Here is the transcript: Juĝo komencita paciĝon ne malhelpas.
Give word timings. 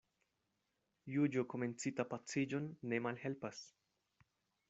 Juĝo 1.15 1.43
komencita 1.51 2.07
paciĝon 2.15 2.65
ne 2.93 3.01
malhelpas. 3.09 3.61